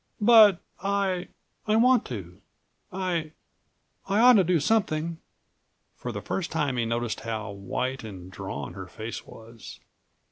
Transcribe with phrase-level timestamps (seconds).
[0.19, 2.41] "But I—I want to.
[2.91, 5.19] I—I ought to do something."
[5.95, 9.79] For the first time he noticed how white and drawn her face was.